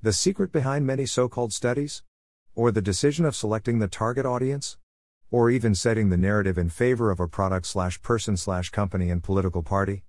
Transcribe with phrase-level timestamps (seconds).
[0.00, 2.04] The secret behind many so called studies?
[2.54, 4.78] Or the decision of selecting the target audience?
[5.32, 9.24] Or even setting the narrative in favor of a product slash person slash company and
[9.24, 10.04] political party?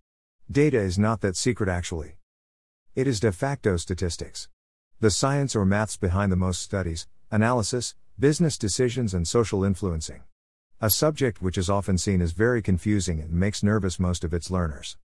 [0.49, 2.17] Data is not that secret actually.
[2.93, 4.47] It is de facto statistics.
[4.99, 10.21] The science or maths behind the most studies, analysis, business decisions, and social influencing.
[10.79, 14.51] A subject which is often seen as very confusing and makes nervous most of its
[14.51, 14.97] learners.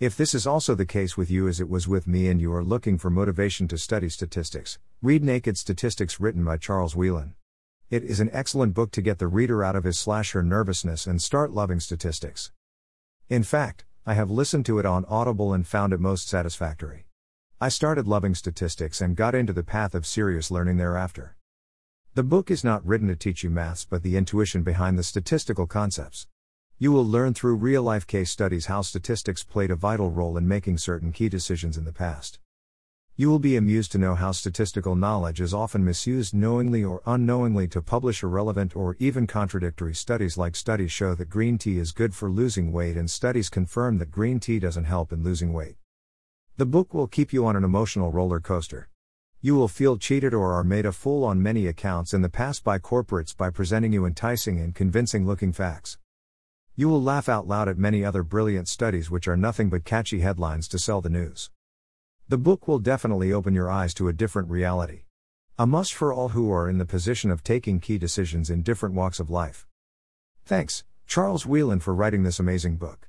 [0.00, 2.52] If this is also the case with you as it was with me and you
[2.54, 7.34] are looking for motivation to study statistics, read Naked Statistics written by Charles Wheelan.
[7.90, 11.08] It is an excellent book to get the reader out of his slash her nervousness
[11.08, 12.52] and start loving statistics.
[13.28, 17.06] In fact, I have listened to it on Audible and found it most satisfactory.
[17.60, 21.34] I started loving statistics and got into the path of serious learning thereafter.
[22.14, 25.66] The book is not written to teach you maths but the intuition behind the statistical
[25.66, 26.28] concepts.
[26.80, 30.46] You will learn through real life case studies how statistics played a vital role in
[30.46, 32.38] making certain key decisions in the past.
[33.16, 37.66] You will be amused to know how statistical knowledge is often misused knowingly or unknowingly
[37.66, 42.14] to publish irrelevant or even contradictory studies, like studies show that green tea is good
[42.14, 45.78] for losing weight, and studies confirm that green tea doesn't help in losing weight.
[46.58, 48.88] The book will keep you on an emotional roller coaster.
[49.40, 52.62] You will feel cheated or are made a fool on many accounts in the past
[52.62, 55.98] by corporates by presenting you enticing and convincing looking facts.
[56.78, 60.20] You will laugh out loud at many other brilliant studies which are nothing but catchy
[60.20, 61.50] headlines to sell the news.
[62.28, 65.02] The book will definitely open your eyes to a different reality.
[65.58, 68.94] A must for all who are in the position of taking key decisions in different
[68.94, 69.66] walks of life.
[70.44, 73.06] Thanks, Charles Wheelan, for writing this amazing book.